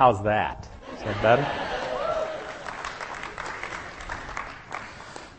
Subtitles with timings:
[0.00, 0.66] How's that?
[0.96, 1.46] Is that better?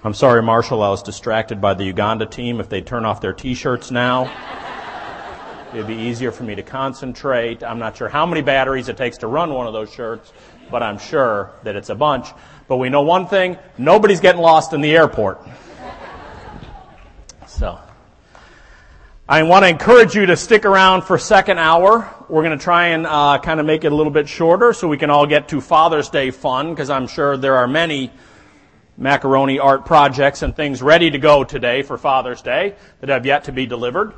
[0.04, 2.60] I'm sorry, Marshall, I was distracted by the Uganda team.
[2.60, 4.32] If they turn off their t-shirts now,
[5.74, 7.64] it'd be easier for me to concentrate.
[7.64, 10.32] I'm not sure how many batteries it takes to run one of those shirts,
[10.70, 12.28] but I'm sure that it's a bunch.
[12.68, 15.42] But we know one thing, nobody's getting lost in the airport.
[17.48, 17.80] So,
[19.32, 22.14] I want to encourage you to stick around for second hour.
[22.28, 24.90] We're going to try and uh, kind of make it a little bit shorter so
[24.90, 28.12] we can all get to Father's Day fun, because I'm sure there are many
[28.98, 33.46] macaroni art projects and things ready to go today for Father's Day that have yet
[33.46, 34.16] to be delivered.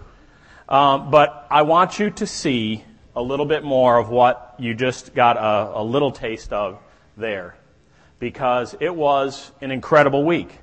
[0.68, 2.84] Um, but I want you to see
[3.16, 6.80] a little bit more of what you just got a, a little taste of
[7.18, 7.56] there.
[8.18, 10.58] Because it was an incredible week.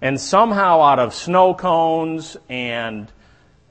[0.00, 3.12] And somehow out of snow cones and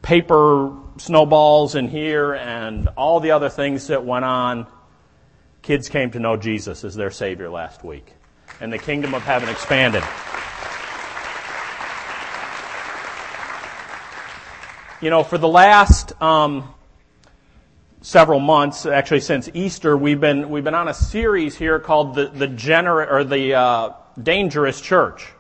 [0.02, 4.68] paper snowballs in here and all the other things that went on,
[5.62, 8.14] kids came to know Jesus as their Savior last week
[8.62, 10.04] and the kingdom of heaven expanded.
[15.02, 16.74] You know, for the last um,
[18.02, 22.28] several months, actually since Easter, we've been we've been on a series here called the
[22.28, 25.32] the gener- or the uh, dangerous church.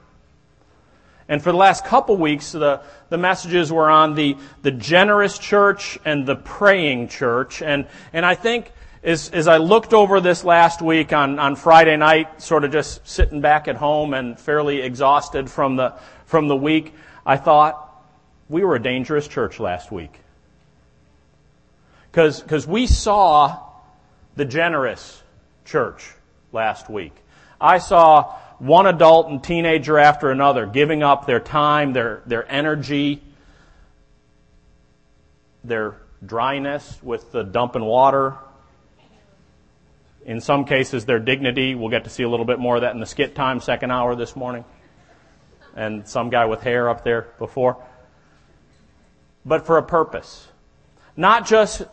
[1.30, 6.00] And for the last couple weeks, the, the messages were on the, the generous church
[6.04, 7.62] and the praying church.
[7.62, 8.72] And, and I think
[9.04, 13.08] as, as I looked over this last week on, on Friday night, sort of just
[13.08, 15.94] sitting back at home and fairly exhausted from the,
[16.26, 17.86] from the week, I thought,
[18.50, 20.12] we were a dangerous church last week.
[22.12, 23.60] Because we saw
[24.36, 25.22] the generous
[25.64, 26.12] church
[26.52, 27.14] last week.
[27.62, 33.22] I saw one adult and teenager after another giving up their time, their, their energy,
[35.64, 38.36] their dryness with the dumping water,
[40.26, 41.74] in some cases, their dignity.
[41.74, 43.92] We'll get to see a little bit more of that in the skit time, second
[43.92, 44.66] hour this morning.
[45.76, 47.78] And some guy with hair up there before.
[49.46, 50.48] But for a purpose.
[51.16, 51.84] Not just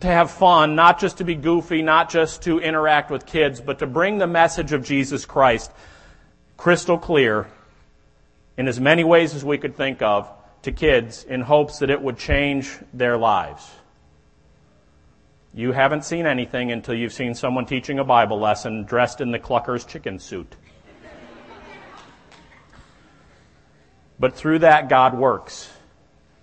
[0.00, 3.78] to have fun, not just to be goofy, not just to interact with kids, but
[3.80, 5.70] to bring the message of Jesus Christ
[6.64, 7.46] crystal clear
[8.56, 10.26] in as many ways as we could think of
[10.62, 13.70] to kids in hopes that it would change their lives.
[15.52, 19.38] You haven't seen anything until you've seen someone teaching a Bible lesson dressed in the
[19.38, 20.56] Clucker's chicken suit.
[24.18, 25.70] But through that, God works.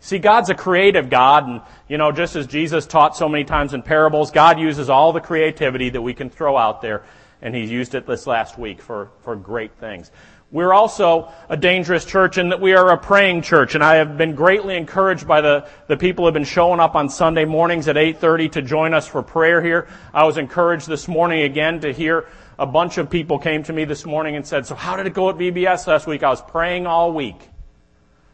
[0.02, 3.74] See, God's a creative God, and, you know, just as Jesus taught so many times
[3.74, 7.06] in parables, God uses all the creativity that we can throw out there,
[7.42, 10.12] and He's used it this last week for, for great things.
[10.52, 14.18] We're also a dangerous church in that we are a praying church, and I have
[14.18, 17.88] been greatly encouraged by the, the people who have been showing up on Sunday mornings
[17.88, 19.88] at 8.30 to join us for prayer here.
[20.14, 22.28] I was encouraged this morning again to hear
[22.60, 25.14] a bunch of people came to me this morning and said, so how did it
[25.14, 26.22] go at VBS last week?
[26.22, 27.50] I was praying all week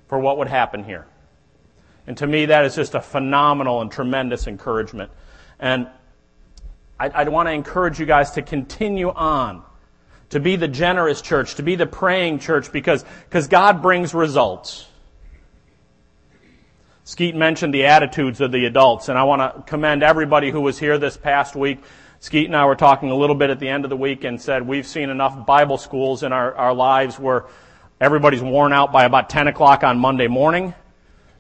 [0.08, 1.06] for what would happen here.
[2.08, 5.12] And to me, that is just a phenomenal and tremendous encouragement.
[5.60, 5.88] And
[7.00, 9.64] I, I want to encourage you guys to continue on
[10.30, 14.88] to be the generous church, to be the praying church, because, because God brings results.
[17.06, 20.78] Skeet mentioned the attitudes of the adults, and I want to commend everybody who was
[20.78, 21.80] here this past week.
[22.20, 24.42] Skeet and I were talking a little bit at the end of the week and
[24.42, 27.46] said we've seen enough Bible schools in our, our lives where
[28.02, 30.74] everybody's worn out by about 10 o'clock on Monday morning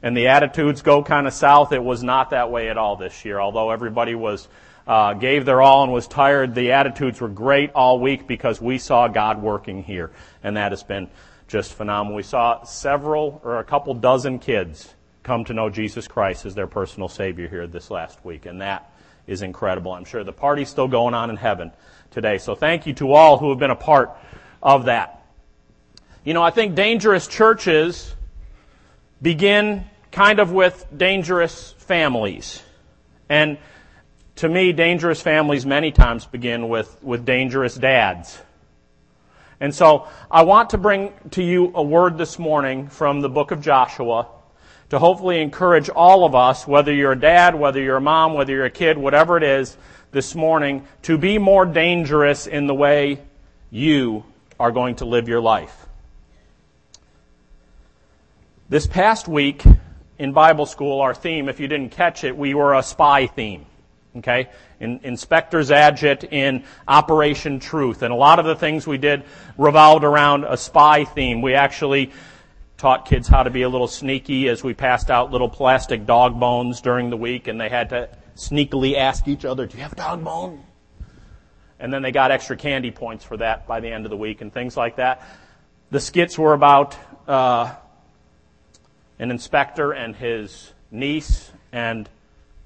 [0.04, 1.74] and the attitudes go kind of south.
[1.74, 4.48] It was not that way at all this year, although everybody was
[4.88, 6.56] uh, gave their all and was tired.
[6.56, 10.12] The attitudes were great all week because we saw God working here,
[10.44, 11.10] and that has been
[11.48, 12.16] just phenomenal.
[12.16, 14.94] We saw several or a couple dozen kids
[15.24, 18.94] come to know Jesus Christ as their personal Savior here this last week, and that
[19.28, 19.92] is incredible.
[19.92, 21.72] I'm sure the party's still going on in heaven
[22.12, 22.38] today.
[22.38, 24.12] So thank you to all who have been a part
[24.64, 25.26] of that.
[26.24, 28.16] You know, I think dangerous churches
[29.22, 32.62] begin kind of with dangerous families.
[33.30, 33.58] And
[34.38, 38.40] to me, dangerous families many times begin with, with dangerous dads.
[39.60, 43.52] And so I want to bring to you a word this morning from the book
[43.52, 44.28] of Joshua
[44.90, 48.54] to hopefully encourage all of us, whether you're a dad, whether you're a mom, whether
[48.54, 49.76] you're a kid, whatever it is,
[50.12, 53.20] this morning, to be more dangerous in the way
[53.72, 54.24] you
[54.60, 55.88] are going to live your life.
[58.70, 59.64] This past week
[60.20, 63.66] in Bible school, our theme, if you didn't catch it, we were a spy theme.
[64.18, 64.50] Okay?
[64.80, 68.04] In Inspector Gadget in Operation Truth.
[68.04, 69.24] And a lot of the things we did
[69.58, 71.42] revolved around a spy theme.
[71.42, 72.12] We actually
[72.78, 76.40] taught kids how to be a little sneaky as we passed out little plastic dog
[76.40, 79.94] bones during the week and they had to sneakily ask each other, do you have
[79.94, 80.64] a dog bone?
[81.80, 84.42] and then they got extra candy points for that by the end of the week
[84.42, 85.28] and things like that.
[85.92, 86.98] The skits were about
[87.28, 87.74] uh,
[89.20, 92.10] an inspector and his niece and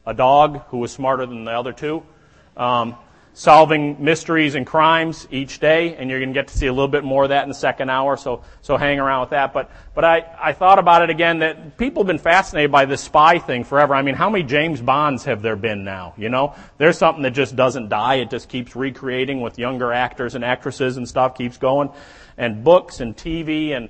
[0.06, 2.03] a dog who was smarter than the other two.
[2.57, 2.95] Um,
[3.33, 6.88] solving mysteries and crimes each day, and you're going to get to see a little
[6.88, 8.18] bit more of that in the second hour.
[8.18, 9.53] So, so hang around with that.
[9.53, 13.01] But, but I, I thought about it again that people have been fascinated by this
[13.01, 13.95] spy thing forever.
[13.95, 16.13] I mean, how many James Bonds have there been now?
[16.18, 18.15] You know, there's something that just doesn't die.
[18.15, 21.89] It just keeps recreating with younger actors and actresses and stuff keeps going,
[22.38, 23.89] and books and TV and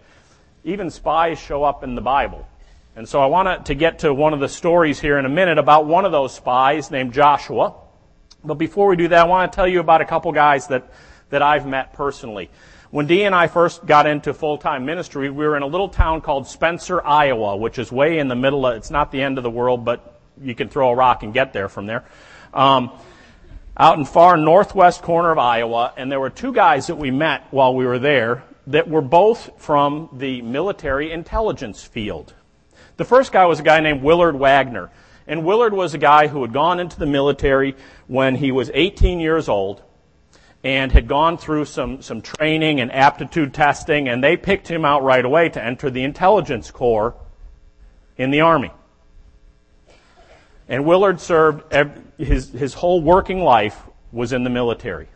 [0.64, 2.48] even spies show up in the Bible.
[3.02, 5.58] And so I want to get to one of the stories here in a minute
[5.58, 7.74] about one of those spies named Joshua.
[8.44, 10.94] But before we do that, I want to tell you about a couple guys that,
[11.32, 12.52] that I've met personally.
[12.92, 16.22] When Dee and I first got into full-time ministry, we were in a little town
[16.22, 19.44] called Spencer, Iowa, which is way in the middle of, it's not the end of
[19.44, 22.06] the world, but you can throw a rock and get there from there.
[22.54, 22.92] Um,
[23.76, 27.48] out in far northwest corner of Iowa, and there were two guys that we met
[27.50, 32.36] while we were there that were both from the military intelligence field.
[32.98, 34.90] The first guy was a guy named Willard Wagner.
[35.28, 37.76] And Willard was a guy who had gone into the military
[38.08, 39.82] when he was 18 years old
[40.64, 45.04] and had gone through some, some training and aptitude testing, and they picked him out
[45.04, 47.16] right away to enter the intelligence corps
[48.18, 48.72] in the Army.
[50.68, 51.64] And Willard served,
[52.18, 55.08] his, his whole working life was in the military.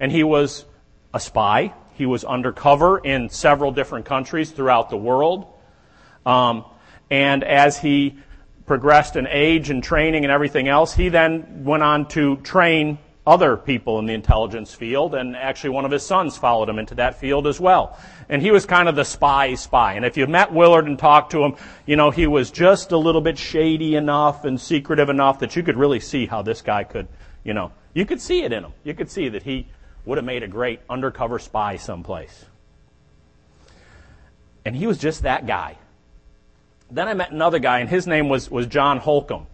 [0.00, 0.64] And he was
[1.12, 1.72] a spy.
[1.94, 5.46] He was undercover in several different countries throughout the world.
[6.26, 6.64] Um,
[7.14, 8.18] and as he
[8.66, 13.56] progressed in age and training and everything else, he then went on to train other
[13.56, 17.20] people in the intelligence field, and actually one of his sons followed him into that
[17.20, 17.96] field as well.
[18.28, 19.92] And he was kind of the spy spy.
[19.94, 21.54] And if you met Willard and talked to him,
[21.86, 25.62] you know, he was just a little bit shady enough and secretive enough that you
[25.62, 27.06] could really see how this guy could,
[27.44, 28.72] you know, you could see it in him.
[28.82, 29.68] You could see that he
[30.04, 32.44] would have made a great undercover spy someplace.
[34.64, 35.78] And he was just that guy.
[36.90, 39.46] Then I met another guy, and his name was, was John Holcomb.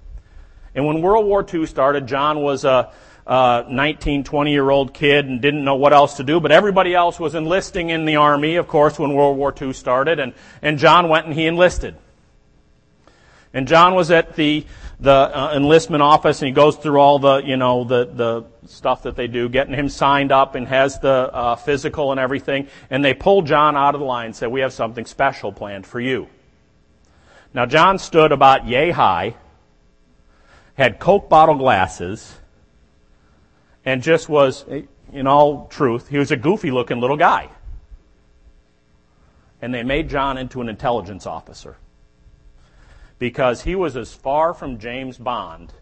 [0.75, 2.93] And when World War II started, John was a,
[3.27, 6.95] a 19, 20 year old kid and didn't know what else to do, but everybody
[6.95, 10.33] else was enlisting in the Army, of course, when World War II started, and,
[10.63, 11.97] and John went and he enlisted.
[13.53, 14.65] And John was at the,
[15.01, 19.03] the uh, enlistment office and he goes through all the, you know, the, the stuff
[19.03, 22.69] that they do, getting him signed up and has the uh, physical and everything.
[22.91, 25.85] And they pull John out of the line and say, we have something special planned
[25.85, 26.29] for you.
[27.53, 29.35] Now, John stood about yay high,
[30.75, 32.39] had Coke bottle glasses,
[33.85, 34.65] and just was,
[35.13, 37.49] in all truth, he was a goofy looking little guy.
[39.61, 41.77] And they made John into an intelligence officer
[43.19, 45.73] because he was as far from James Bond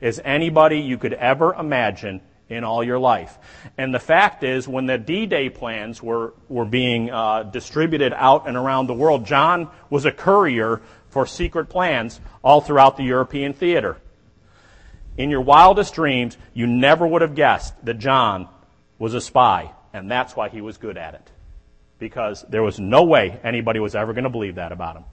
[0.00, 3.38] as anybody you could ever imagine in all your life.
[3.78, 8.56] And the fact is, when the D-Day plans were, were being uh, distributed out and
[8.56, 10.82] around the world, John was a courier
[11.12, 13.98] for secret plans all throughout the European theater.
[15.18, 18.48] In your wildest dreams, you never would have guessed that John
[18.98, 21.30] was a spy, and that's why he was good at it.
[21.98, 25.04] Because there was no way anybody was ever going to believe that about him.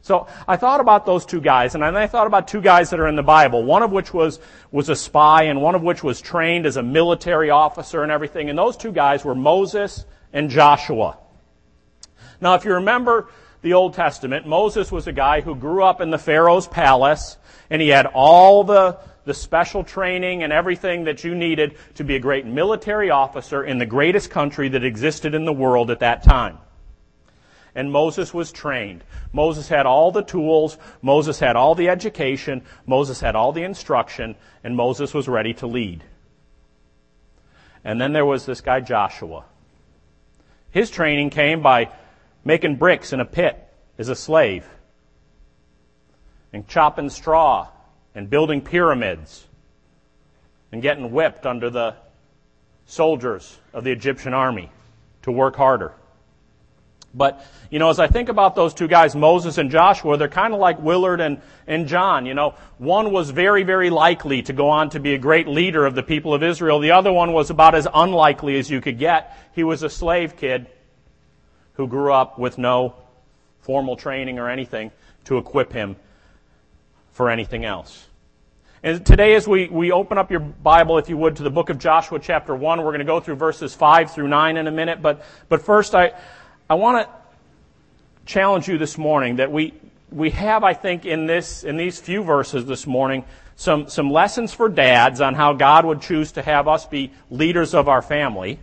[0.00, 3.08] So I thought about those two guys, and I thought about two guys that are
[3.08, 4.40] in the Bible, one of which was,
[4.70, 8.48] was a spy, and one of which was trained as a military officer and everything,
[8.48, 11.18] and those two guys were Moses and Joshua.
[12.40, 13.28] Now, if you remember
[13.62, 17.36] the Old Testament, Moses was a guy who grew up in the Pharaoh's palace,
[17.70, 22.16] and he had all the, the special training and everything that you needed to be
[22.16, 26.22] a great military officer in the greatest country that existed in the world at that
[26.22, 26.58] time.
[27.74, 29.04] And Moses was trained.
[29.32, 34.34] Moses had all the tools, Moses had all the education, Moses had all the instruction,
[34.64, 36.02] and Moses was ready to lead.
[37.84, 39.44] And then there was this guy Joshua.
[40.70, 41.90] His training came by
[42.46, 43.60] making bricks in a pit
[43.98, 44.64] as a slave,
[46.52, 47.66] and chopping straw,
[48.14, 49.44] and building pyramids,
[50.70, 51.92] and getting whipped under the
[52.86, 54.70] soldiers of the Egyptian army
[55.22, 55.92] to work harder.
[57.12, 60.54] But, you know, as I think about those two guys, Moses and Joshua, they're kind
[60.54, 62.26] of like Willard and, and John.
[62.26, 65.84] You know, one was very, very likely to go on to be a great leader
[65.84, 66.78] of the people of Israel.
[66.78, 69.36] The other one was about as unlikely as you could get.
[69.52, 70.68] He was a slave kid
[71.76, 72.94] who grew up with no
[73.60, 74.90] formal training or anything
[75.24, 75.96] to equip him
[77.12, 78.06] for anything else.
[78.82, 81.70] And today, as we, we open up your Bible, if you would, to the book
[81.70, 84.70] of Joshua, chapter 1, we're going to go through verses 5 through 9 in a
[84.70, 85.02] minute.
[85.02, 86.12] But, but first, I,
[86.70, 87.12] I want to
[88.26, 89.74] challenge you this morning that we,
[90.10, 93.24] we have, I think, in, this, in these few verses this morning,
[93.56, 97.74] some, some lessons for dads on how God would choose to have us be leaders
[97.74, 98.60] of our family.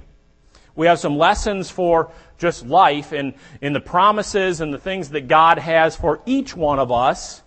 [0.76, 5.28] We have some lessons for just life and in the promises and the things that
[5.28, 7.42] God has for each one of us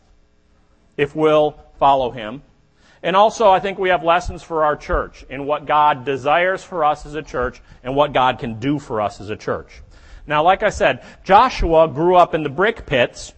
[0.96, 2.42] if we'll follow Him.
[3.02, 6.84] And also, I think we have lessons for our church in what God desires for
[6.84, 9.82] us as a church and what God can do for us as a church.
[10.26, 13.32] Now, like I said, Joshua grew up in the brick pits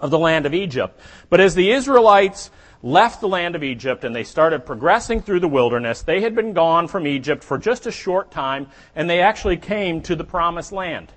[0.00, 1.00] of the land of Egypt.
[1.28, 2.50] But as the Israelites
[2.82, 6.52] left the land of Egypt and they started progressing through the wilderness, they had been
[6.52, 10.72] gone from Egypt for just a short time and they actually came to the promised
[10.72, 11.12] land.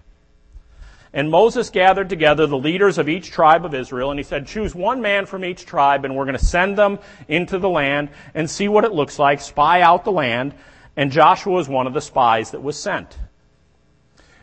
[1.13, 4.74] And Moses gathered together the leaders of each tribe of Israel, and he said, Choose
[4.74, 8.50] one man from each tribe, and we're going to send them into the land and
[8.50, 10.53] see what it looks like, spy out the land.
[10.96, 13.18] And Joshua was one of the spies that was sent.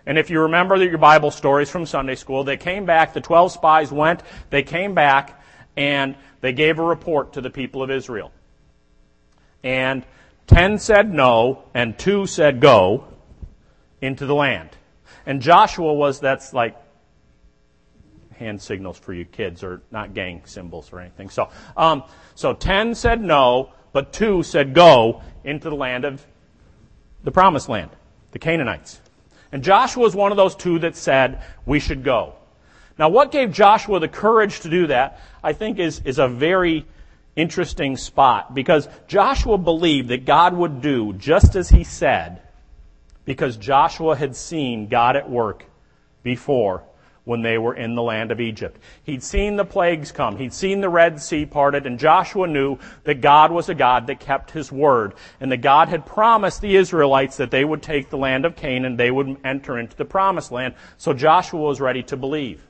[0.05, 3.21] And if you remember that your Bible stories from Sunday school, they came back, the
[3.21, 5.43] 12 spies went, they came back,
[5.77, 8.33] and they gave a report to the people of Israel.
[9.63, 10.05] And
[10.47, 13.05] 10 said no, and 2 said go
[14.01, 14.71] into the land.
[15.27, 16.77] And Joshua was, that's like
[18.37, 21.29] hand signals for you kids, or not gang symbols or anything.
[21.29, 22.05] So, um,
[22.35, 26.25] so 10 said no, but 2 said go into the land of
[27.25, 27.91] the promised land,
[28.31, 29.01] the Canaanites.
[29.51, 32.35] And Joshua was one of those two that said, we should go.
[32.99, 36.85] Now, what gave Joshua the courage to do that, I think, is, is a very
[37.37, 42.43] interesting spot because Joshua believed that God would do just as he said
[43.25, 45.65] because Joshua had seen God at work
[46.23, 46.83] before
[47.25, 48.81] when they were in the land of Egypt.
[49.05, 50.39] He'd seen the plagues come.
[50.39, 54.19] He'd seen the Red Sea parted, and Joshua knew that God was a God that
[54.19, 58.17] kept his word, and that God had promised the Israelites that they would take the
[58.17, 60.75] land of Canaan, they would enter into the promised land.
[60.97, 62.63] So Joshua was ready to believe.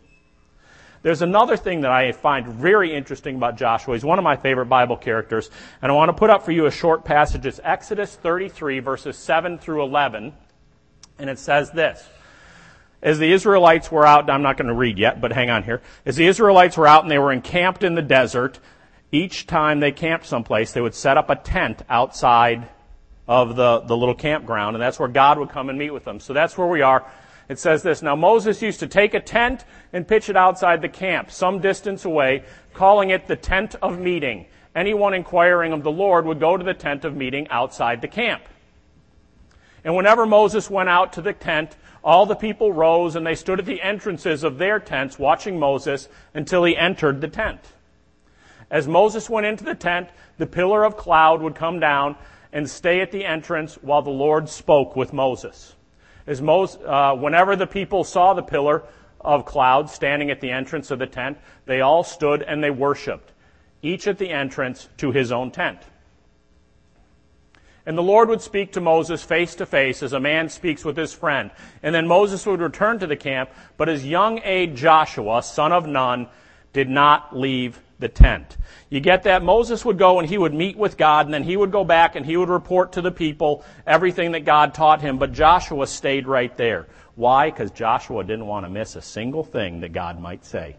[1.03, 3.95] There's another thing that I find very interesting about Joshua.
[3.95, 5.51] He's one of my favorite Bible characters,
[5.81, 7.47] and I want to put up for you a short passage.
[7.47, 10.33] It's Exodus 33, verses 7 through 11,
[11.19, 12.07] and it says this.
[13.01, 15.83] As the Israelites were out, I'm not going to read yet, but hang on here.
[16.05, 18.59] As the Israelites were out and they were encamped in the desert,
[19.13, 22.69] each time they camped someplace, they would set up a tent outside
[23.29, 26.19] of the, the little campground, and that's where God would come and meet with them.
[26.19, 27.09] So that's where we are.
[27.49, 30.89] It says this Now Moses used to take a tent and pitch it outside the
[30.89, 34.47] camp, some distance away, calling it the tent of meeting.
[34.75, 38.43] Anyone inquiring of the Lord would go to the tent of meeting outside the camp.
[39.83, 43.59] And whenever Moses went out to the tent, all the people rose and they stood
[43.59, 47.61] at the entrances of their tents watching Moses until he entered the tent.
[48.71, 52.17] As Moses went into the tent, the pillar of cloud would come down
[52.53, 55.75] and stay at the entrance while the Lord spoke with Moses.
[56.29, 58.85] As Moses, uh, whenever the people saw the pillar
[59.19, 63.33] of cloud standing at the entrance of the tent, they all stood and they worshiped,
[63.81, 65.79] each at the entrance to his own tent.
[67.87, 70.99] And the Lord would speak to Moses face to face as a man speaks with
[70.99, 71.51] his friend.
[71.83, 75.87] And then Moses would return to the camp, but his young aide Joshua, son of
[75.87, 76.29] Nun,
[76.75, 78.57] did not leave the tent.
[78.91, 79.43] You get that?
[79.43, 82.17] Moses would go and he would meet with God, and then he would go back
[82.17, 86.27] and he would report to the people everything that God taught him, but Joshua stayed
[86.27, 86.87] right there.
[87.17, 87.51] Why?
[87.51, 90.77] Because Joshua didn't want to miss a single thing that God might say.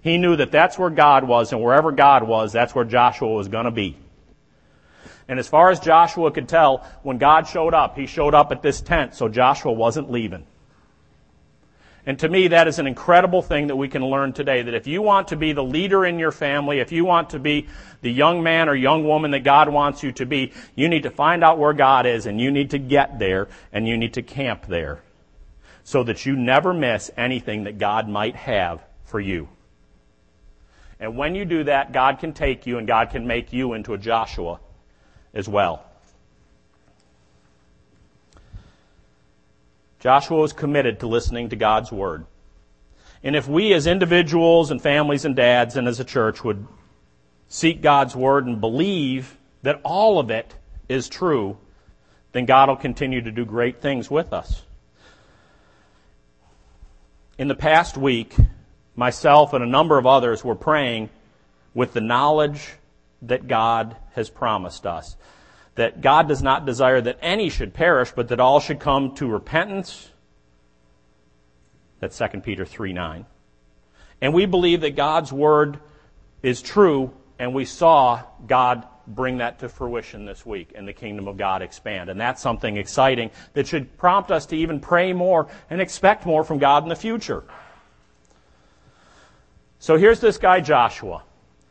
[0.00, 3.46] He knew that that's where God was, and wherever God was, that's where Joshua was
[3.46, 3.96] going to be.
[5.28, 8.62] And as far as Joshua could tell, when God showed up, he showed up at
[8.62, 10.44] this tent, so Joshua wasn't leaving.
[12.04, 14.62] And to me, that is an incredible thing that we can learn today.
[14.62, 17.38] That if you want to be the leader in your family, if you want to
[17.38, 17.68] be
[18.00, 21.10] the young man or young woman that God wants you to be, you need to
[21.10, 24.22] find out where God is and you need to get there and you need to
[24.22, 25.00] camp there
[25.84, 29.48] so that you never miss anything that God might have for you.
[30.98, 33.94] And when you do that, God can take you and God can make you into
[33.94, 34.58] a Joshua
[35.34, 35.84] as well.
[40.02, 42.26] Joshua was committed to listening to God's word.
[43.22, 46.66] And if we as individuals and families and dads and as a church would
[47.46, 50.56] seek God's word and believe that all of it
[50.88, 51.56] is true,
[52.32, 54.62] then God will continue to do great things with us.
[57.38, 58.34] In the past week,
[58.96, 61.10] myself and a number of others were praying
[61.74, 62.72] with the knowledge
[63.22, 65.16] that God has promised us.
[65.76, 69.26] That God does not desire that any should perish, but that all should come to
[69.26, 70.10] repentance.
[72.00, 73.26] That's 2 Peter 3 9.
[74.20, 75.78] And we believe that God's word
[76.42, 81.26] is true, and we saw God bring that to fruition this week and the kingdom
[81.26, 82.08] of God expand.
[82.10, 86.44] And that's something exciting that should prompt us to even pray more and expect more
[86.44, 87.44] from God in the future.
[89.78, 91.24] So here's this guy, Joshua.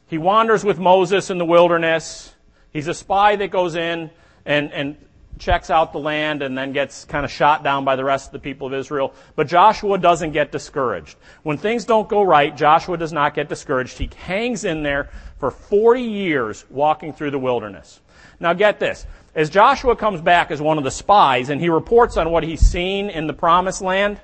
[0.07, 2.33] He wanders with Moses in the wilderness.
[2.71, 4.09] He's a spy that goes in
[4.45, 4.97] and, and
[5.41, 8.33] checks out the land and then gets kind of shot down by the rest of
[8.33, 9.13] the people of Israel.
[9.35, 11.17] But Joshua doesn't get discouraged.
[11.43, 13.97] When things don't go right, Joshua does not get discouraged.
[13.97, 15.09] He hangs in there
[15.39, 17.99] for 40 years walking through the wilderness.
[18.39, 19.05] Now get this.
[19.33, 22.61] As Joshua comes back as one of the spies and he reports on what he's
[22.61, 24.19] seen in the promised land,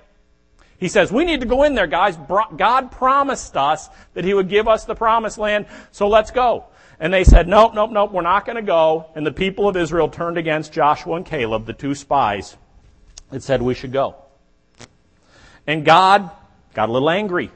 [0.78, 2.18] he says, we need to go in there, guys.
[2.56, 6.66] God promised us that he would give us the promised land, so let's go.
[7.00, 9.08] And they said, nope, nope, nope, we're not going to go.
[9.16, 12.58] And the people of Israel turned against Joshua and Caleb, the two spies,
[13.32, 14.16] and said we should go.
[15.68, 16.32] And God
[16.74, 17.52] got a little angry.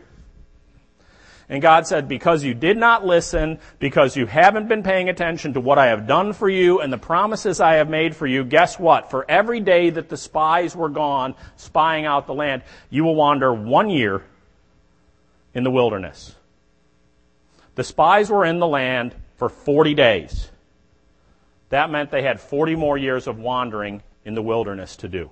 [1.49, 5.59] And God said, because you did not listen, because you haven't been paying attention to
[5.59, 8.79] what I have done for you and the promises I have made for you, guess
[8.79, 9.09] what?
[9.09, 13.53] For every day that the spies were gone spying out the land, you will wander
[13.53, 14.23] one year
[15.53, 16.33] in the wilderness.
[17.75, 20.51] The spies were in the land for 40 days.
[21.69, 25.31] That meant they had 40 more years of wandering in the wilderness to do.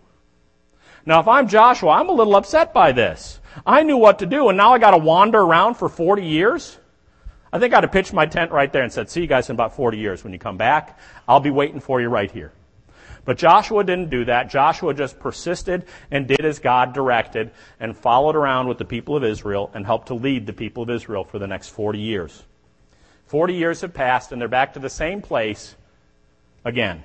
[1.05, 3.39] Now, if I'm Joshua, I'm a little upset by this.
[3.67, 6.79] I knew what to do, and now I got to wander around for 40 years.
[7.53, 9.55] I think I'd have pitched my tent right there and said, See you guys in
[9.55, 10.23] about 40 years.
[10.23, 10.97] When you come back,
[11.27, 12.51] I'll be waiting for you right here.
[13.25, 14.49] But Joshua didn't do that.
[14.49, 19.23] Joshua just persisted and did as God directed and followed around with the people of
[19.23, 22.43] Israel and helped to lead the people of Israel for the next 40 years.
[23.29, 25.75] 40 years have passed and they're back to the same place
[26.65, 27.03] again.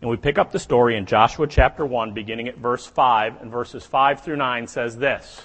[0.00, 3.50] And we pick up the story in Joshua chapter 1, beginning at verse 5, and
[3.50, 5.42] verses 5 through 9 says this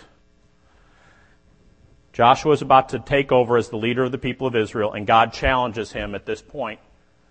[2.14, 5.06] Joshua is about to take over as the leader of the people of Israel, and
[5.06, 6.80] God challenges him at this point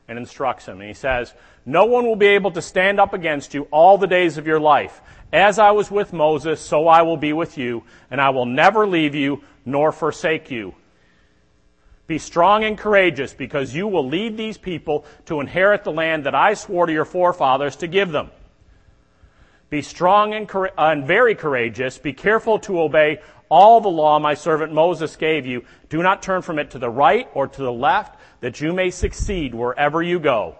[0.06, 0.80] and instructs him.
[0.80, 1.32] And he says,
[1.64, 4.60] No one will be able to stand up against you all the days of your
[4.60, 5.00] life.
[5.32, 8.86] As I was with Moses, so I will be with you, and I will never
[8.86, 10.74] leave you nor forsake you.
[12.10, 16.34] Be strong and courageous, because you will lead these people to inherit the land that
[16.34, 18.32] I swore to your forefathers to give them.
[19.68, 21.98] Be strong and, cor- uh, and, very courageous.
[21.98, 25.64] Be careful to obey all the law my servant Moses gave you.
[25.88, 28.90] Do not turn from it to the right or to the left, that you may
[28.90, 30.56] succeed wherever you go.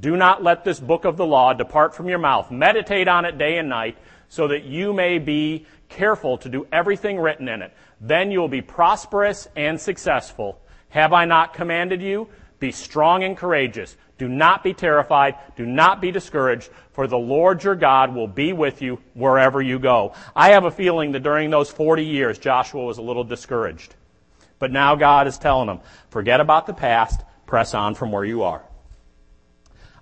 [0.00, 2.50] Do not let this book of the law depart from your mouth.
[2.50, 3.96] Meditate on it day and night,
[4.28, 7.72] so that you may be careful to do everything written in it.
[8.00, 10.60] Then you will be prosperous and successful.
[10.88, 12.28] Have I not commanded you?
[12.58, 13.96] Be strong and courageous.
[14.18, 15.36] Do not be terrified.
[15.56, 19.78] Do not be discouraged, for the Lord your God will be with you wherever you
[19.78, 20.14] go.
[20.36, 23.94] I have a feeling that during those 40 years, Joshua was a little discouraged.
[24.58, 28.42] But now God is telling him, forget about the past, press on from where you
[28.44, 28.62] are.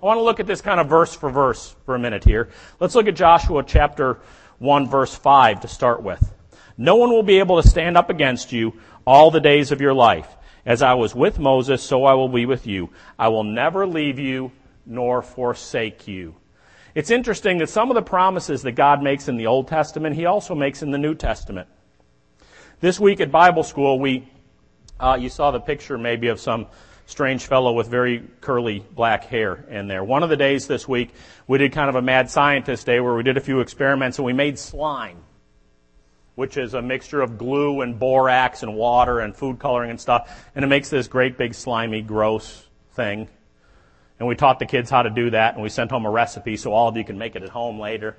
[0.03, 2.49] I want to look at this kind of verse for verse for a minute here.
[2.79, 4.21] Let's look at Joshua chapter
[4.61, 6.33] 1 verse 5 to start with.
[6.79, 8.75] No one will be able to stand up against you
[9.07, 10.29] all the days of your life.
[10.65, 12.91] As I was with Moses, so I will be with you.
[13.19, 14.53] I will never leave you
[14.87, 16.37] nor forsake you.
[16.95, 20.27] It's interesting that some of the promises that God makes in the Old Testament, He
[20.27, 21.69] also makes in the New Testament.
[22.81, 24.29] This week at Bible school, we,
[24.99, 26.67] uh, you saw the picture maybe of some
[27.11, 30.05] strange fellow with very curly black hair in there.
[30.05, 31.11] One of the days this week,
[31.47, 34.25] we did kind of a mad scientist day where we did a few experiments and
[34.25, 35.25] we made slime
[36.41, 40.47] which is a mixture of glue and borax and water and food coloring and stuff.
[40.55, 43.29] And it makes this great big slimy, gross thing.
[44.19, 46.57] And we taught the kids how to do that and we sent home a recipe
[46.57, 48.17] so all of you can make it at home later.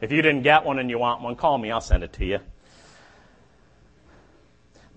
[0.00, 1.70] If you didn't get one and you want one, call me.
[1.70, 2.38] I'll send it to you.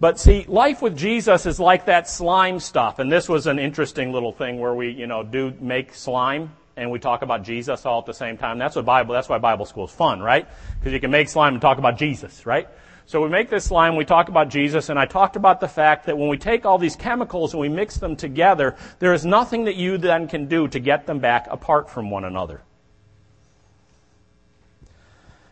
[0.04, 3.00] But see, life with Jesus is like that slime stuff.
[3.00, 6.92] And this was an interesting little thing where we, you know, do make slime and
[6.92, 8.58] we talk about Jesus all at the same time.
[8.58, 10.46] That's what Bible, that's why Bible school is fun, right?
[10.78, 12.68] Because you can make slime and talk about Jesus, right?
[13.06, 16.08] So we make this slime, we talk about Jesus, and I talked about the fact
[16.08, 19.64] that when we take all these chemicals and we mix them together, there is nothing
[19.64, 22.62] that you then can do to get them back apart from one another.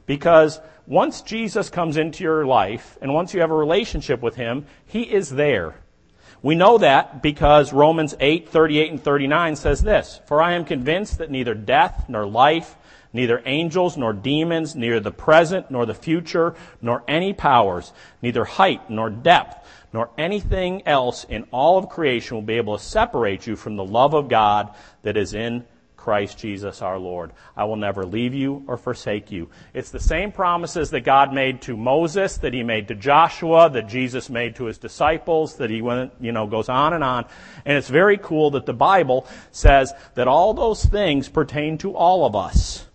[0.06, 4.65] Because once Jesus comes into your life, and once you have a relationship with Him,
[4.86, 5.76] He is there.
[6.44, 11.20] We know that because Romans 8, 38 and 39 says this, For I am convinced
[11.20, 12.76] that neither death nor life,
[13.13, 18.89] neither angels nor demons, neither the present nor the future, nor any powers, neither height
[18.89, 23.56] nor depth, nor anything else in all of creation will be able to separate you
[23.56, 25.65] from the love of God that is in
[26.02, 27.32] Christ Jesus our Lord.
[27.56, 29.50] I will never leave you or forsake you.
[29.74, 33.88] It's the same promises that God made to Moses, that he made to Joshua, that
[33.88, 37.26] Jesus made to his disciples, that he went, you know, goes on and on.
[37.66, 42.26] And it's very cool that the Bible says that all those things pertain to all
[42.26, 42.88] of us.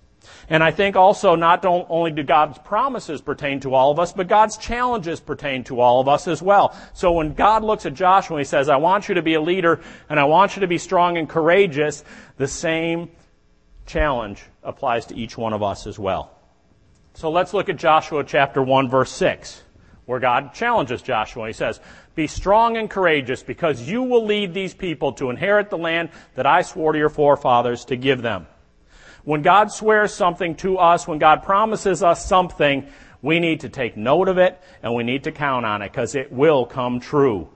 [0.49, 4.29] And I think also not only do God's promises pertain to all of us, but
[4.29, 6.77] God's challenges pertain to all of us as well.
[6.95, 9.41] So when God looks at Joshua and he says, I want you to be a
[9.41, 12.05] leader and I want you to be strong and courageous,
[12.37, 13.11] the same
[13.87, 16.33] challenge applies to each one of us as well.
[17.15, 19.63] So let's look at Joshua chapter 1 verse 6,
[20.05, 21.47] where God challenges Joshua.
[21.49, 21.81] He says,
[22.15, 26.47] Be strong and courageous because you will lead these people to inherit the land that
[26.47, 28.47] I swore to your forefathers to give them.
[29.27, 32.87] When God swears something to us, when God promises us something,
[33.23, 36.15] we need to take note of it and we need to count on it because
[36.15, 37.49] it will come true.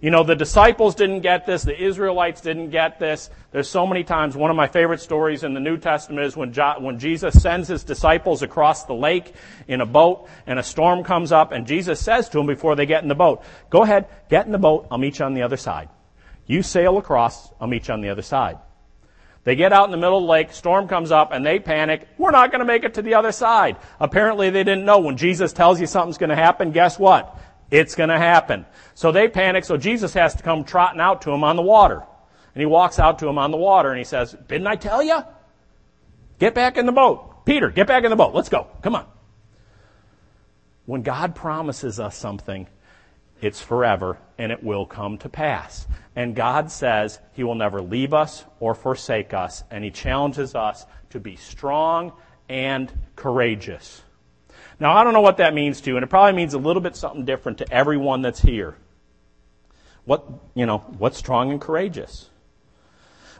[0.00, 1.64] You know, the disciples didn't get this.
[1.64, 3.28] The Israelites didn't get this.
[3.50, 4.36] There's so many times.
[4.36, 7.82] One of my favorite stories in the New Testament is when, when Jesus sends his
[7.82, 9.34] disciples across the lake
[9.66, 12.86] in a boat and a storm comes up and Jesus says to them before they
[12.86, 14.86] get in the boat, go ahead, get in the boat.
[14.92, 15.88] I'll meet you on the other side.
[16.46, 17.50] You sail across.
[17.60, 18.58] I'll meet you on the other side.
[19.46, 22.08] They get out in the middle of the lake, storm comes up, and they panic.
[22.18, 23.76] We're not going to make it to the other side.
[24.00, 27.38] Apparently they didn't know when Jesus tells you something's going to happen, guess what?
[27.70, 28.66] It's going to happen.
[28.96, 32.02] So they panic, so Jesus has to come trotting out to them on the water.
[32.56, 35.00] And he walks out to them on the water and he says, Didn't I tell
[35.00, 35.22] you?
[36.40, 37.46] Get back in the boat.
[37.46, 38.34] Peter, get back in the boat.
[38.34, 38.66] Let's go.
[38.82, 39.06] Come on.
[40.86, 42.66] When God promises us something,
[43.40, 45.86] it's forever and it will come to pass.
[46.14, 50.86] And God says He will never leave us or forsake us, and He challenges us
[51.10, 52.12] to be strong
[52.48, 54.02] and courageous.
[54.78, 56.82] Now, I don't know what that means to you, and it probably means a little
[56.82, 58.76] bit something different to everyone that's here.
[60.04, 62.30] What, you know, what's strong and courageous?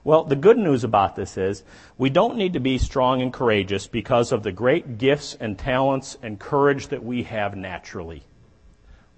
[0.02, 1.64] Well, the good news about this is
[1.98, 6.16] we don't need to be strong and courageous because of the great gifts and talents
[6.22, 8.22] and courage that we have naturally.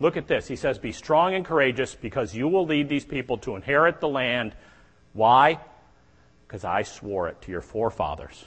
[0.00, 0.46] Look at this.
[0.46, 4.08] He says, Be strong and courageous because you will lead these people to inherit the
[4.08, 4.54] land.
[5.12, 5.58] Why?
[6.46, 8.46] Because I swore it to your forefathers.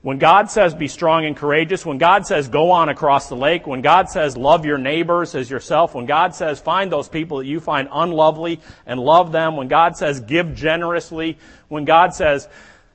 [0.00, 3.66] When God says be strong and courageous, when God says go on across the lake,
[3.66, 7.46] when God says love your neighbors as yourself, when God says find those people that
[7.46, 11.36] you find unlovely and love them, when God says give generously,
[11.68, 12.48] when God says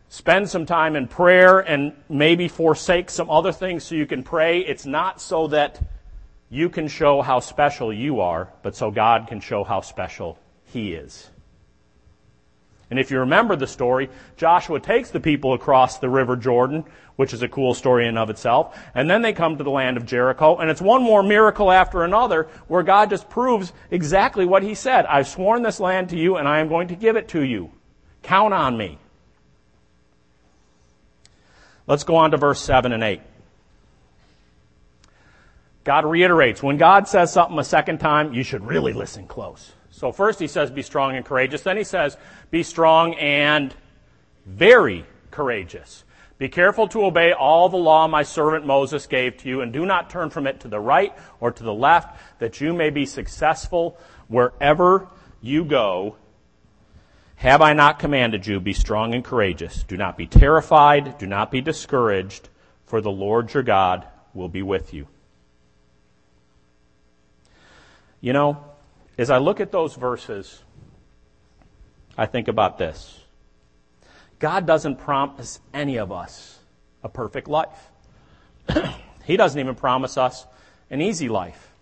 [0.10, 4.60] spend some time in prayer and maybe forsake some other things so you can pray,
[4.60, 5.80] it's not so that
[6.50, 10.94] you can show how special you are, but so God can show how special He
[10.94, 11.30] is.
[12.90, 16.86] And if you remember the story, Joshua takes the people across the river Jordan,
[17.18, 19.98] which is a cool story in of itself, and then they come to the land
[19.98, 24.64] of Jericho, and it's one more miracle after another where God just proves exactly what
[24.64, 25.06] he said.
[25.06, 27.72] I've sworn this land to you and I am going to give it to you.
[28.24, 29.00] Count on me.
[31.88, 33.22] Let's go on to verse 7 and 8.
[35.88, 39.72] God reiterates, when God says something a second time, you should really listen close.
[39.90, 41.62] So first he says, be strong and courageous.
[41.62, 42.18] Then he says,
[42.52, 43.74] be strong and
[44.46, 46.04] very courageous.
[46.40, 49.86] Be careful to obey all the law my servant Moses gave to you, and do
[49.86, 53.06] not turn from it to the right or to the left, that you may be
[53.06, 53.98] successful
[54.28, 55.08] wherever
[55.42, 56.18] you go.
[57.38, 59.84] Have I not commanded you, be strong and courageous?
[59.84, 62.50] Do not be terrified, do not be discouraged,
[62.86, 65.08] for the Lord your God will be with you.
[68.22, 68.64] You know,
[69.18, 70.64] as I look at those verses,
[72.18, 73.20] I think about this.
[74.40, 76.60] God doesn't promise any of us
[77.04, 77.90] a perfect life.
[79.26, 80.46] he doesn't even promise us
[80.90, 81.74] an easy life.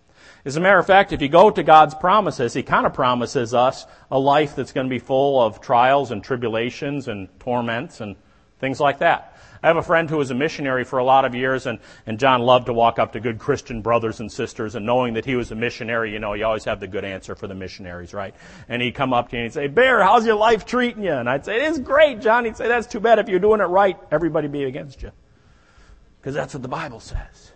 [0.46, 3.56] As a matter of fact, if you go to God's promises, He kind of promises
[3.56, 8.16] us a life that's going to be full of trials and tribulations and torments and
[8.60, 9.35] things like that.
[9.66, 12.20] I have a friend who was a missionary for a lot of years, and, and
[12.20, 15.36] John loved to walk up to good Christian brothers and sisters, and knowing that he
[15.36, 18.36] was a missionary, you know, you always have the good answer for the missionaries, right?
[18.70, 21.14] And he'd come up to you and he'd say, Bear, how's your life treating you?
[21.14, 22.46] And I'd say, it is great, John.
[22.46, 23.18] He'd say, that's too bad.
[23.18, 25.12] If you're doing it right, everybody be against you.
[26.22, 27.52] Because that's what the Bible says.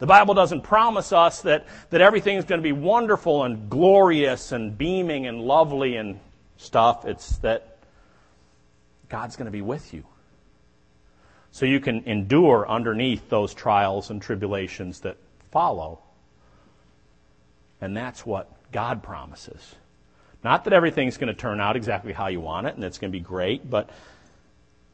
[0.00, 4.76] The Bible doesn't promise us that, that everything's going to be wonderful and glorious and
[4.76, 6.20] beaming and lovely and
[6.58, 7.06] stuff.
[7.06, 7.78] It's that
[9.08, 10.04] God's going to be with you
[11.50, 15.16] so you can endure underneath those trials and tribulations that
[15.50, 16.00] follow.
[17.80, 19.74] And that's what God promises.
[20.44, 23.10] Not that everything's going to turn out exactly how you want it and it's going
[23.10, 23.90] to be great, but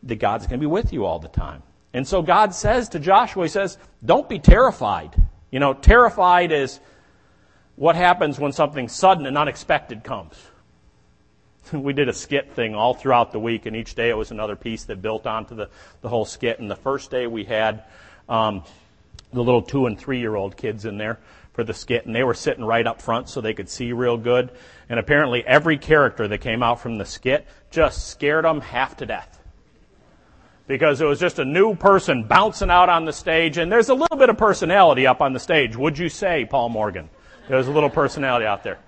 [0.04, 1.62] that God's going to be with you all the time.
[1.92, 5.14] And so God says to Joshua, He says, don't be terrified.
[5.50, 6.80] You know, terrified is
[7.76, 10.34] what happens when something sudden and unexpected comes.
[11.82, 14.56] we did a skit thing all throughout the week, and each day it was another
[14.56, 15.68] piece that built onto the,
[16.02, 16.60] the whole skit.
[16.60, 17.84] And the first day we had
[18.28, 18.62] um,
[19.32, 21.18] the little two and three year old kids in there
[21.52, 24.16] for the skit, and they were sitting right up front so they could see real
[24.16, 24.50] good.
[24.88, 29.06] And apparently, every character that came out from the skit just scared them half to
[29.06, 29.40] death.
[30.66, 33.94] because it was just a new person bouncing out on the stage, and there's a
[33.94, 35.76] little bit of personality up on the stage.
[35.76, 37.10] Would you say, Paul Morgan?
[37.48, 38.78] There's a little personality out there.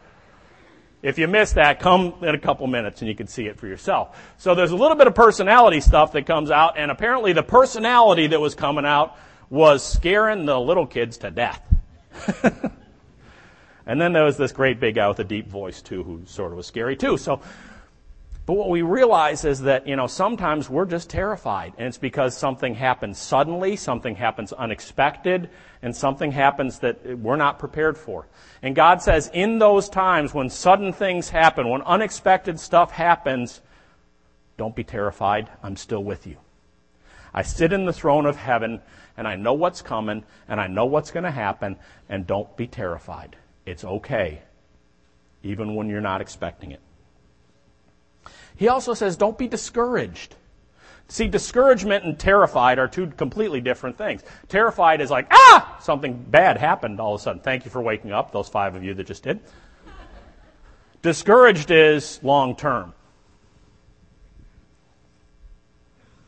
[1.06, 3.68] If you missed that, come in a couple minutes and you can see it for
[3.68, 4.20] yourself.
[4.38, 8.26] So there's a little bit of personality stuff that comes out, and apparently the personality
[8.26, 9.16] that was coming out
[9.48, 11.62] was scaring the little kids to death.
[13.86, 16.50] and then there was this great big guy with a deep voice too, who sort
[16.50, 17.16] of was scary too.
[17.16, 17.40] So
[18.46, 21.72] but what we realize is that, you know, sometimes we're just terrified.
[21.78, 25.50] And it's because something happens suddenly, something happens unexpected,
[25.82, 28.28] and something happens that we're not prepared for.
[28.62, 33.62] And God says, in those times when sudden things happen, when unexpected stuff happens,
[34.56, 35.50] don't be terrified.
[35.60, 36.36] I'm still with you.
[37.34, 38.80] I sit in the throne of heaven,
[39.16, 41.76] and I know what's coming, and I know what's going to happen,
[42.08, 43.36] and don't be terrified.
[43.66, 44.40] It's okay,
[45.42, 46.80] even when you're not expecting it.
[48.56, 50.34] He also says, don't be discouraged.
[51.08, 54.22] See, discouragement and terrified are two completely different things.
[54.48, 57.40] Terrified is like, ah, something bad happened all of a sudden.
[57.40, 59.40] Thank you for waking up, those five of you that just did.
[61.02, 62.92] Discouraged is long term.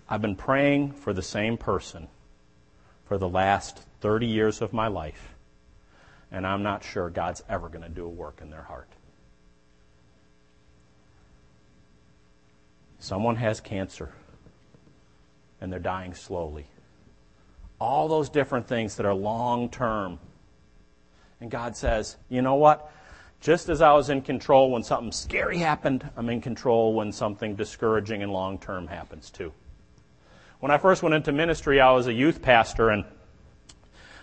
[0.09, 2.09] I've been praying for the same person
[3.07, 5.35] for the last 30 years of my life,
[6.31, 8.89] and I'm not sure God's ever going to do a work in their heart.
[12.99, 14.13] Someone has cancer
[15.61, 16.67] and they're dying slowly.
[17.81, 20.19] All those different things that are long term.
[21.41, 22.91] And God says, you know what?
[23.41, 27.55] Just as I was in control when something scary happened, I'm in control when something
[27.55, 29.53] discouraging and long term happens too.
[30.59, 33.05] When I first went into ministry, I was a youth pastor and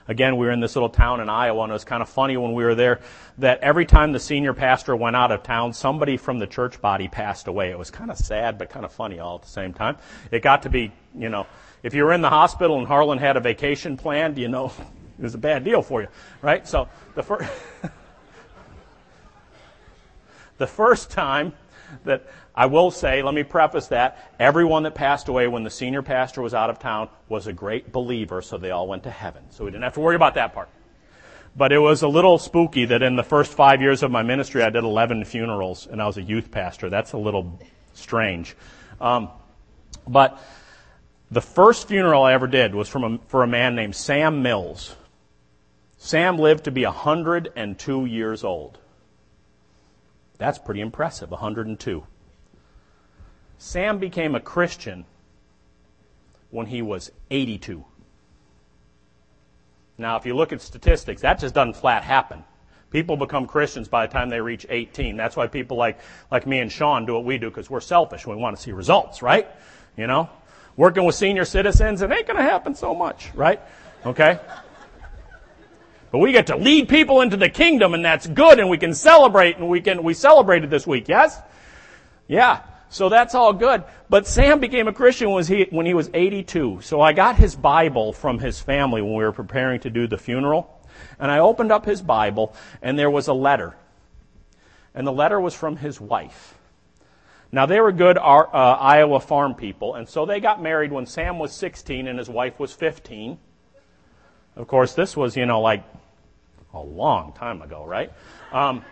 [0.08, 2.38] again, we were in this little town in Iowa, and it was kind of funny
[2.38, 3.00] when we were there
[3.38, 7.08] that every time the senior pastor went out of town, somebody from the church body
[7.08, 7.72] passed away.
[7.72, 9.98] It was kind of sad, but kind of funny all at the same time.
[10.32, 11.48] It got to be, you know,
[11.84, 14.72] if you were in the hospital and Harlan had a vacation planned, you know,
[15.20, 16.08] it was a bad deal for you,
[16.42, 16.68] right?
[16.68, 17.50] So the first.
[20.58, 21.54] the first time
[22.06, 26.02] that I will say, let me preface that, everyone that passed away when the senior
[26.02, 29.44] pastor was out of town was a great believer, so they all went to heaven.
[29.50, 30.70] So we didn't have to worry about that part.
[31.58, 34.62] But it was a little spooky that in the first five years of my ministry,
[34.62, 36.90] I did 11 funerals, and I was a youth pastor.
[36.90, 37.60] That's a little
[37.94, 38.56] strange.
[39.00, 39.30] Um,
[40.08, 40.42] but
[41.32, 44.96] the first funeral I ever did was from a, for a man named Sam Mills.
[45.98, 48.78] Sam lived to be 102 years old.
[50.38, 52.06] That's pretty impressive, 102.
[53.58, 55.06] Sam became a Christian
[56.52, 57.86] when he was 82.
[59.98, 62.44] Now, if you look at statistics, that just doesn't flat happen.
[62.92, 65.18] People become Christians by the time they reach 18.
[65.18, 66.00] That's why people like,
[66.32, 68.72] like me and Sean do what we do because we're selfish we want to see
[68.72, 69.48] results, right?
[69.98, 70.30] You know?
[70.78, 73.62] Working with senior citizens, it ain't going to happen so much, right?
[74.06, 74.40] Okay?
[76.16, 78.94] But we get to lead people into the kingdom and that's good and we can
[78.94, 81.42] celebrate and we can, we celebrated this week, yes?
[82.26, 82.62] Yeah.
[82.88, 83.84] So that's all good.
[84.10, 86.80] But Sam became a Christian when he, when he was 82.
[86.84, 90.18] So I got his Bible from his family when we were preparing to do the
[90.18, 90.88] funeral.
[91.20, 93.76] And I opened up his Bible and there was a letter.
[94.94, 96.56] And the letter was from his wife.
[97.52, 101.40] Now they were good uh, Iowa farm people, and so they got married when Sam
[101.40, 103.38] was 16 and his wife was 15.
[104.56, 105.84] Of course, this was, you know, like
[106.76, 108.12] a long time ago, right?
[108.52, 108.84] Um,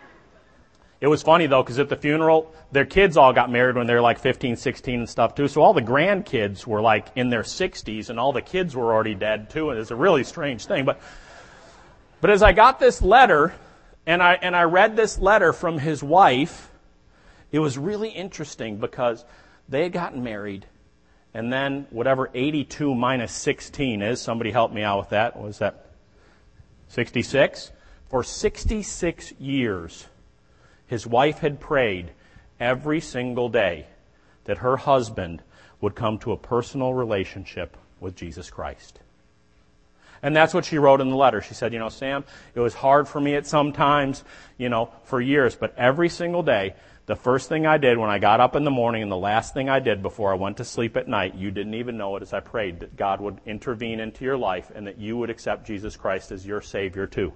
[1.01, 3.93] it was funny though, because at the funeral, their kids all got married when they
[3.93, 5.47] were like 15, 16 and stuff too.
[5.47, 9.15] So all the grandkids were like in their 60s and all the kids were already
[9.15, 9.69] dead too.
[9.69, 10.85] And it's a really strange thing.
[10.85, 11.01] But,
[12.21, 13.53] but as I got this letter
[14.05, 16.71] and I, and I read this letter from his wife,
[17.51, 19.25] it was really interesting because
[19.67, 20.65] they had gotten married
[21.33, 25.39] and then whatever 82 minus 16 is, somebody help me out with that.
[25.39, 25.87] Was that
[26.93, 27.71] 66?
[28.07, 30.05] For 66 years,
[30.85, 32.11] his wife had prayed
[32.59, 33.87] every single day
[34.45, 35.41] that her husband
[35.81, 38.99] would come to a personal relationship with Jesus Christ.
[40.21, 41.41] And that's what she wrote in the letter.
[41.41, 44.23] She said, You know, Sam, it was hard for me at some times,
[44.59, 48.17] you know, for years, but every single day, the first thing I did when I
[48.17, 50.63] got up in the morning and the last thing I did before I went to
[50.63, 53.99] sleep at night, you didn't even know it as I prayed that God would intervene
[53.99, 57.33] into your life and that you would accept Jesus Christ as your Savior too.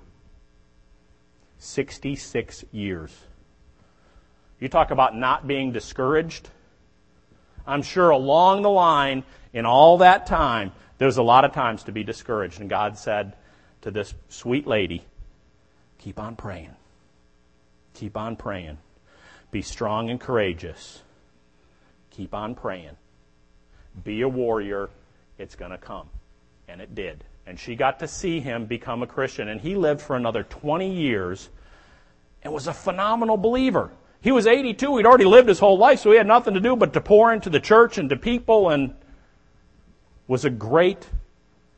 [1.58, 3.13] 66 years.
[4.60, 6.49] You talk about not being discouraged.
[7.65, 11.84] I'm sure along the line, in all that time, there was a lot of times
[11.84, 12.62] to be discouraged.
[12.62, 13.36] And God said
[13.82, 15.03] to this sweet lady,
[15.97, 16.75] keep on praying.
[17.93, 18.77] Keep on praying.
[19.51, 21.01] Be strong and courageous.
[22.12, 22.97] Keep on praying.
[24.03, 24.89] Be a warrior.
[25.38, 26.10] It's going to come.
[26.67, 27.23] And it did.
[27.45, 29.47] And she got to see him become a Christian.
[29.47, 31.49] And he lived for another 20 years
[32.43, 33.91] and was a phenomenal believer.
[34.21, 34.97] He was 82.
[34.97, 37.31] He'd already lived his whole life, so he had nothing to do but to pour
[37.31, 38.95] into the church and to people and
[40.27, 41.07] was a great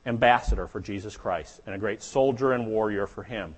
[0.05, 3.55] ambassador for Jesus Christ and a great soldier and warrior for him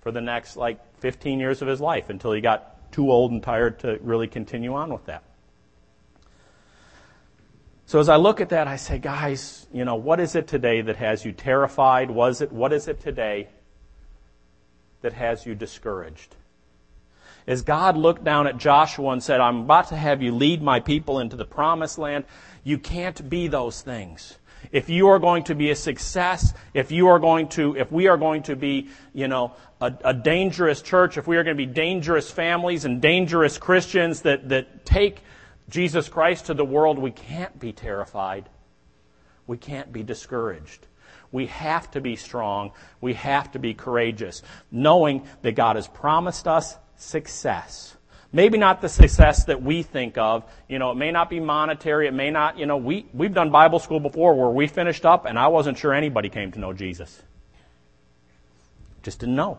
[0.00, 3.42] for the next like 15 years of his life until he got too old and
[3.42, 5.22] tired to really continue on with that.
[7.86, 10.82] So as I look at that, I say, guys, you know, what is it today
[10.82, 12.10] that has you terrified?
[12.10, 13.48] Was it, what is it today
[15.00, 16.36] that has you discouraged?
[17.46, 20.80] As God looked down at Joshua and said, I'm about to have you lead my
[20.80, 22.26] people into the promised land,
[22.62, 24.36] you can't be those things.
[24.72, 28.08] If you are going to be a success, if you are going to, if we
[28.08, 31.66] are going to be, you know, a, a dangerous church, if we are going to
[31.66, 35.22] be dangerous families and dangerous Christians that, that take
[35.68, 38.48] Jesus Christ to the world, we can't be terrified.
[39.46, 40.86] We can't be discouraged.
[41.30, 42.72] We have to be strong.
[43.00, 47.96] We have to be courageous, knowing that God has promised us success.
[48.32, 50.44] Maybe not the success that we think of.
[50.68, 52.08] You know, it may not be monetary.
[52.08, 55.24] It may not, you know, we, we've done Bible school before where we finished up
[55.24, 57.22] and I wasn't sure anybody came to know Jesus.
[59.02, 59.58] Just didn't know.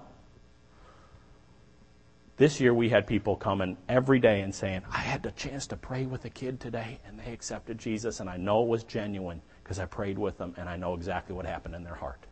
[2.37, 5.75] This year we had people coming every day and saying, I had the chance to
[5.75, 9.41] pray with a kid today and they accepted Jesus and I know it was genuine
[9.63, 12.23] because I prayed with them and I know exactly what happened in their heart.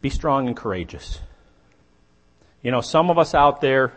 [0.00, 1.20] Be strong and courageous.
[2.62, 3.92] You know, some of us out there,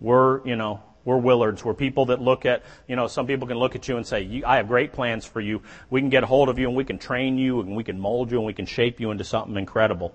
[0.00, 1.64] we're, you know, we're Willards.
[1.64, 4.42] We're people that look at, you know, some people can look at you and say,
[4.46, 5.62] I have great plans for you.
[5.90, 7.98] We can get a hold of you and we can train you and we can
[7.98, 10.14] mold you and we can shape you into something incredible.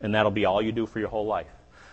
[0.00, 1.46] And that'll be all you do for your whole life.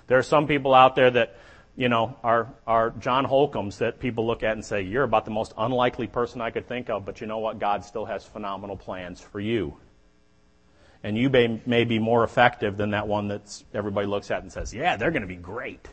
[0.08, 1.38] There are some people out there that,
[1.78, 5.32] you know, are, are John Holcombs that people look at and say, you're about the
[5.32, 7.60] most unlikely person I could think of, but you know what?
[7.60, 9.78] God still has phenomenal plans for you.
[11.04, 14.52] And you may, may be more effective than that one that everybody looks at and
[14.52, 15.88] says, yeah, they're going to be great.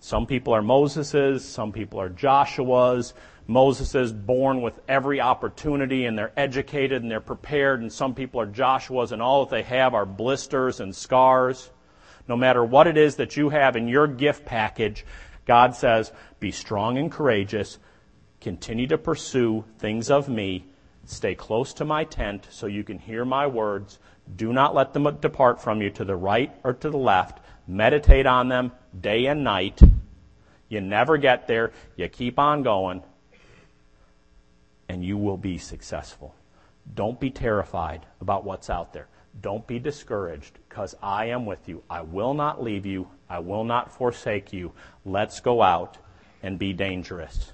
[0.00, 3.14] Some people are Moses's, some people are Joshua's.
[3.48, 8.40] Moses is born with every opportunity and they're educated and they're prepared, and some people
[8.40, 11.70] are Joshua's and all that they have are blisters and scars.
[12.28, 15.06] No matter what it is that you have in your gift package,
[15.46, 17.78] God says, be strong and courageous,
[18.40, 20.66] continue to pursue things of me,
[21.08, 23.98] stay close to my tent so you can hear my words,
[24.36, 28.26] do not let them depart from you to the right or to the left, meditate
[28.26, 29.80] on them day and night,
[30.68, 31.72] you never get there.
[31.96, 33.02] You keep on going,
[34.88, 36.34] and you will be successful.
[36.94, 39.08] Don't be terrified about what's out there.
[39.40, 41.82] Don't be discouraged, because I am with you.
[41.90, 43.08] I will not leave you.
[43.28, 44.72] I will not forsake you.
[45.04, 45.98] Let's go out
[46.42, 47.52] and be dangerous.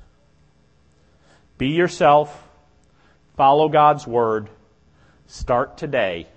[1.58, 2.48] Be yourself.
[3.42, 4.50] Follow God's word.
[5.26, 6.28] Start today.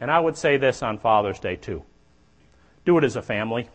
[0.00, 1.82] And I would say this on Father's Day, too.
[2.84, 3.68] Do it as a family.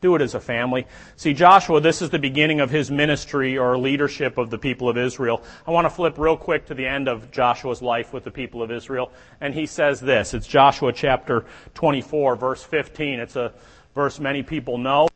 [0.00, 0.88] Do it as a family.
[1.14, 4.98] See, Joshua, this is the beginning of his ministry or leadership of the people of
[4.98, 5.44] Israel.
[5.68, 8.64] I want to flip real quick to the end of Joshua's life with the people
[8.64, 9.12] of Israel.
[9.40, 10.34] And he says this.
[10.34, 11.44] It's Joshua chapter
[11.74, 13.20] 24, verse 15.
[13.20, 13.52] It's a
[13.94, 15.06] verse many people know.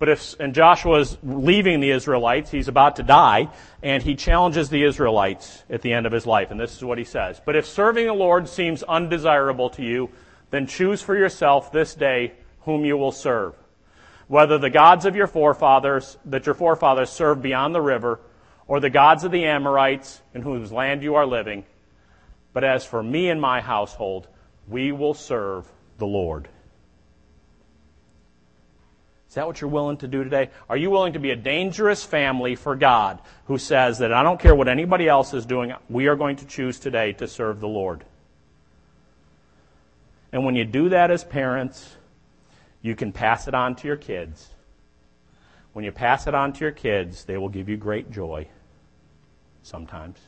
[0.00, 3.48] But if, and Joshua is leaving the Israelites, he's about to die,
[3.82, 6.50] and he challenges the Israelites at the end of his life.
[6.50, 7.40] And this is what he says.
[7.44, 10.10] But if serving the Lord seems undesirable to you,
[10.50, 12.32] then choose for yourself this day
[12.62, 13.54] whom you will serve
[14.30, 18.20] whether the gods of your forefathers, that your forefathers served beyond the river,
[18.68, 21.64] or the gods of the Amorites in whose land you are living.
[22.52, 24.28] But as for me and my household,
[24.68, 25.66] we will serve
[25.98, 26.48] the Lord.
[29.30, 30.50] Is that what you're willing to do today?
[30.68, 34.40] Are you willing to be a dangerous family for God who says that I don't
[34.40, 37.68] care what anybody else is doing, we are going to choose today to serve the
[37.68, 38.04] Lord?
[40.32, 41.94] And when you do that as parents,
[42.82, 44.48] you can pass it on to your kids.
[45.74, 48.48] When you pass it on to your kids, they will give you great joy
[49.62, 50.18] sometimes.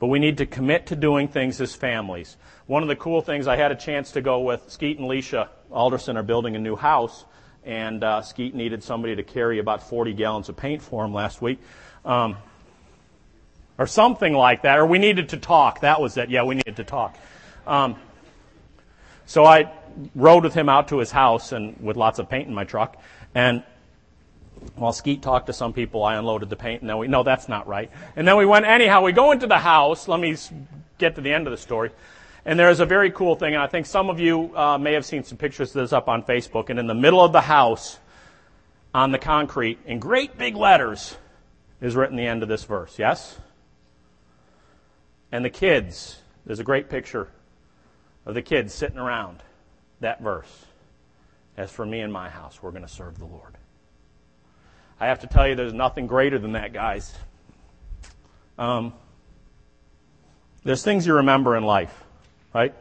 [0.00, 2.36] But we need to commit to doing things as families.
[2.66, 5.48] One of the cool things I had a chance to go with Skeet and Leisha
[5.70, 7.24] Alderson are building a new house,
[7.64, 11.42] and uh, Skeet needed somebody to carry about 40 gallons of paint for him last
[11.42, 11.58] week.
[12.04, 12.36] Um,
[13.78, 14.78] or something like that.
[14.78, 15.80] Or we needed to talk.
[15.80, 16.30] That was it.
[16.30, 17.16] Yeah, we needed to talk.
[17.66, 17.96] Um,
[19.24, 19.70] so I
[20.14, 22.96] rode with him out to his house and with lots of paint in my truck.
[23.34, 23.62] And
[24.76, 27.48] while Skeet talked to some people, I unloaded the paint, and then we, no, that's
[27.48, 27.90] not right.
[28.16, 30.08] And then we went, anyhow, we go into the house.
[30.08, 30.36] Let me
[30.98, 31.90] get to the end of the story.
[32.44, 35.04] And there's a very cool thing, and I think some of you uh, may have
[35.04, 36.70] seen some pictures of this up on Facebook.
[36.70, 37.98] And in the middle of the house,
[38.94, 41.16] on the concrete, in great big letters,
[41.80, 42.98] is written the end of this verse.
[42.98, 43.38] Yes?
[45.30, 47.28] And the kids, there's a great picture
[48.24, 49.42] of the kids sitting around
[50.00, 50.64] that verse.
[51.56, 53.57] As for me and my house, we're going to serve the Lord.
[55.00, 57.14] I have to tell you, there's nothing greater than that, guys.
[58.58, 58.92] Um,
[60.64, 62.04] there's things you remember in life,
[62.52, 62.74] right?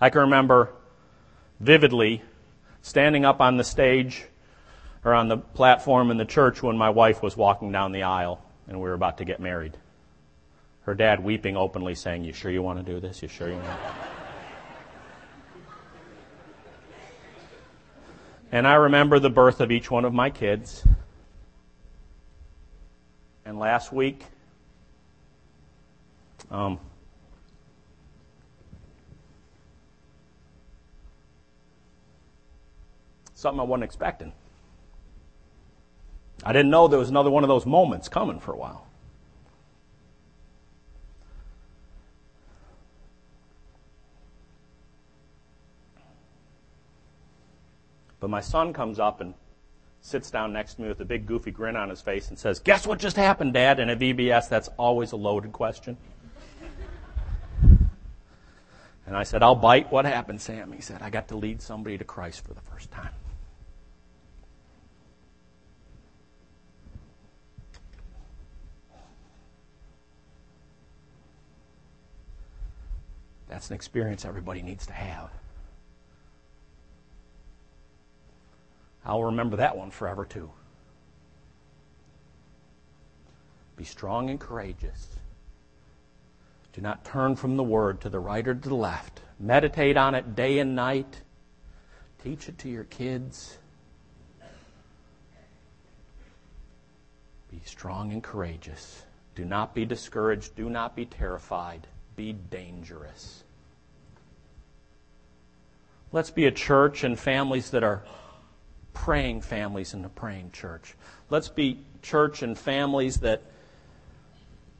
[0.00, 0.72] I can remember
[1.58, 2.22] vividly
[2.82, 4.24] standing up on the stage
[5.04, 8.42] or on the platform in the church when my wife was walking down the aisle
[8.68, 9.76] and we were about to get married.
[10.82, 13.22] Her dad weeping openly saying, You sure you want to do this?
[13.22, 14.15] You sure you want to?
[18.52, 20.86] And I remember the birth of each one of my kids.
[23.44, 24.24] And last week,
[26.50, 26.78] um,
[33.34, 34.32] something I wasn't expecting.
[36.44, 38.85] I didn't know there was another one of those moments coming for a while.
[48.26, 49.34] But my son comes up and
[50.00, 52.58] sits down next to me with a big goofy grin on his face and says,
[52.58, 53.78] Guess what just happened, Dad?
[53.78, 55.96] And at VBS, that's always a loaded question.
[59.06, 59.92] And I said, I'll bite.
[59.92, 60.72] What happened, Sam?
[60.72, 63.12] He said, I got to lead somebody to Christ for the first time.
[73.48, 75.30] That's an experience everybody needs to have.
[79.06, 80.50] I'll remember that one forever too.
[83.76, 85.06] Be strong and courageous.
[86.72, 89.20] Do not turn from the word to the right or to the left.
[89.38, 91.22] Meditate on it day and night.
[92.24, 93.58] Teach it to your kids.
[97.50, 99.04] Be strong and courageous.
[99.36, 100.56] Do not be discouraged.
[100.56, 101.86] Do not be terrified.
[102.16, 103.44] Be dangerous.
[106.10, 108.02] Let's be a church and families that are
[108.96, 110.94] praying families in the praying church.
[111.28, 113.42] Let's be church and families that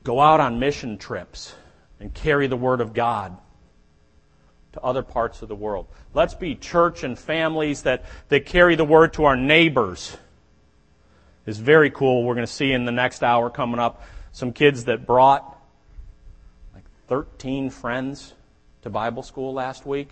[0.04, 1.54] go out on mission trips
[2.00, 3.36] and carry the Word of God
[4.72, 5.86] to other parts of the world.
[6.14, 10.16] Let's be church and families that, that carry the Word to our neighbors.
[11.44, 12.24] It's very cool.
[12.24, 14.02] We're going to see in the next hour coming up
[14.32, 15.60] some kids that brought
[16.74, 18.32] like 13 friends
[18.82, 20.10] to Bible school last week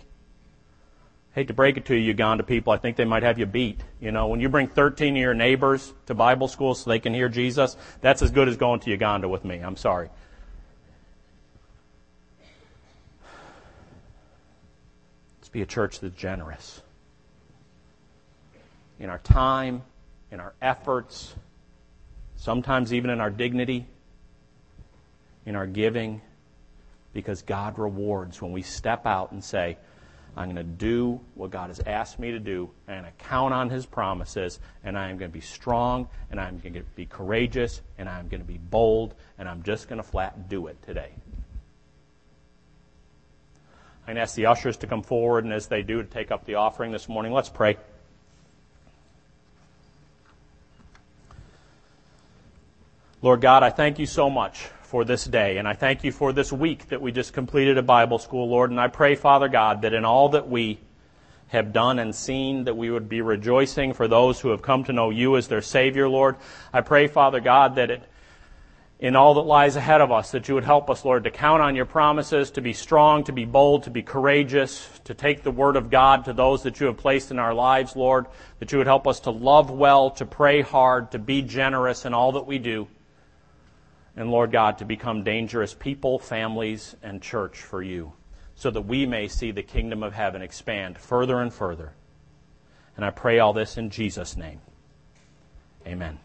[1.35, 3.81] hate to break it to you, Uganda people, I think they might have you beat.
[3.99, 7.13] You know, when you bring 13 of your neighbors to Bible school so they can
[7.13, 9.57] hear Jesus, that's as good as going to Uganda with me.
[9.57, 10.09] I'm sorry.
[15.39, 16.81] Let's be a church that's generous.
[18.97, 19.83] In our time,
[20.31, 21.35] in our efforts,
[22.37, 23.85] sometimes even in our dignity,
[25.45, 26.21] in our giving,
[27.11, 29.77] because God rewards when we step out and say,
[30.37, 33.69] I'm going to do what God has asked me to do, and I count on
[33.69, 37.81] His promises, and I am going to be strong, and I'm going to be courageous,
[37.97, 41.11] and I'm going to be bold, and I'm just going to flat do it today.
[44.01, 46.31] I'm going to ask the ushers to come forward, and as they do, to take
[46.31, 47.31] up the offering this morning.
[47.31, 47.77] Let's pray.
[53.21, 55.57] Lord God, I thank you so much for this day.
[55.57, 58.71] And I thank you for this week that we just completed a Bible school, Lord.
[58.71, 60.79] And I pray, Father God, that in all that we
[61.47, 64.93] have done and seen, that we would be rejoicing for those who have come to
[64.93, 66.37] know you as their Savior, Lord.
[66.71, 68.03] I pray, Father God, that it,
[68.99, 71.61] in all that lies ahead of us, that you would help us, Lord, to count
[71.61, 75.51] on your promises, to be strong, to be bold, to be courageous, to take the
[75.51, 78.27] word of God to those that you have placed in our lives, Lord,
[78.59, 82.13] that you would help us to love well, to pray hard, to be generous in
[82.13, 82.87] all that we do
[84.15, 88.13] and Lord God, to become dangerous people, families, and church for you,
[88.55, 91.93] so that we may see the kingdom of heaven expand further and further.
[92.95, 94.61] And I pray all this in Jesus' name.
[95.85, 96.19] Amen.